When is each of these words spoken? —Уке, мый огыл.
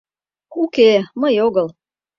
—Уке, 0.63 0.91
мый 1.21 1.35
огыл. 1.47 1.67